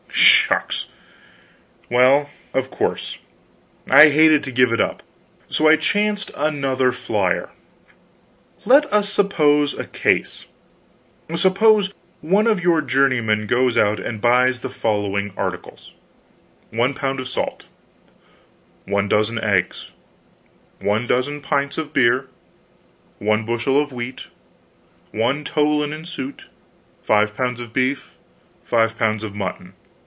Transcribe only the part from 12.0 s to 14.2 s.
one of your journeymen goes out and